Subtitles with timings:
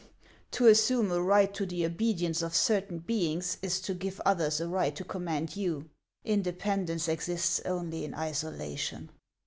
[0.57, 4.67] "To assume a right to the obedience of certain beings is to give others a
[4.67, 5.91] right to command you.
[6.25, 9.11] Independence exists only in isolation."